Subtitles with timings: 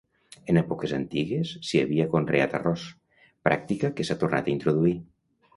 [0.53, 2.87] En èpoques antigues, s'hi havia conreat arròs,
[3.49, 4.99] pràctica que s'ha tornat a introduir.